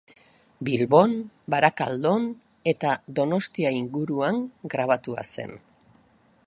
[0.69, 1.11] Bilbon,
[1.53, 2.25] Barakaldon
[2.73, 4.43] eta Donostia inguruan
[4.75, 5.57] grabatua zen.